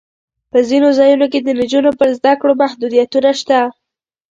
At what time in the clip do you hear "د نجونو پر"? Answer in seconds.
1.41-2.09